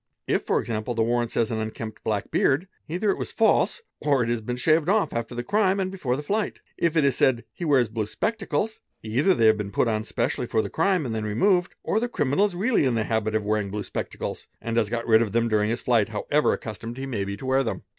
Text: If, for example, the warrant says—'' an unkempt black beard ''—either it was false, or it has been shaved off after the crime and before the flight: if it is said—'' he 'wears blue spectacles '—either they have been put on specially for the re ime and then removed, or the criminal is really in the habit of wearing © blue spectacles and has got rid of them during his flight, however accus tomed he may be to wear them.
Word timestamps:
If, 0.27 0.41
for 0.41 0.59
example, 0.59 0.95
the 0.95 1.03
warrant 1.03 1.29
says—'' 1.29 1.51
an 1.51 1.59
unkempt 1.59 2.03
black 2.03 2.31
beard 2.31 2.67
''—either 2.89 3.11
it 3.11 3.19
was 3.19 3.31
false, 3.31 3.83
or 3.99 4.23
it 4.23 4.29
has 4.29 4.41
been 4.41 4.55
shaved 4.55 4.89
off 4.89 5.13
after 5.13 5.35
the 5.35 5.43
crime 5.43 5.79
and 5.79 5.91
before 5.91 6.15
the 6.15 6.23
flight: 6.23 6.59
if 6.75 6.97
it 6.97 7.05
is 7.05 7.15
said—'' 7.15 7.43
he 7.53 7.65
'wears 7.65 7.87
blue 7.87 8.07
spectacles 8.07 8.79
'—either 9.03 9.35
they 9.35 9.45
have 9.45 9.57
been 9.59 9.69
put 9.69 9.87
on 9.87 10.03
specially 10.03 10.47
for 10.47 10.63
the 10.63 10.71
re 10.75 10.85
ime 10.87 11.05
and 11.05 11.13
then 11.13 11.23
removed, 11.23 11.75
or 11.83 11.99
the 11.99 12.09
criminal 12.09 12.45
is 12.45 12.55
really 12.55 12.85
in 12.85 12.95
the 12.95 13.03
habit 13.03 13.35
of 13.35 13.45
wearing 13.45 13.67
© 13.67 13.71
blue 13.71 13.83
spectacles 13.83 14.47
and 14.59 14.75
has 14.77 14.89
got 14.89 15.05
rid 15.05 15.21
of 15.21 15.33
them 15.33 15.47
during 15.47 15.69
his 15.69 15.81
flight, 15.83 16.09
however 16.09 16.57
accus 16.57 16.79
tomed 16.79 16.97
he 16.97 17.05
may 17.05 17.23
be 17.23 17.37
to 17.37 17.45
wear 17.45 17.61
them. 17.61 17.83